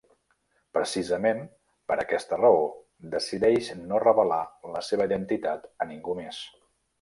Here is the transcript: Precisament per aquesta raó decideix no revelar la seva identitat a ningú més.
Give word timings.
Precisament 0.75 1.41
per 1.91 1.97
aquesta 2.03 2.39
raó 2.41 2.63
decideix 3.17 3.69
no 3.83 4.01
revelar 4.05 4.41
la 4.77 4.83
seva 4.89 5.09
identitat 5.13 5.71
a 5.85 5.89
ningú 5.93 6.19
més. 6.23 6.43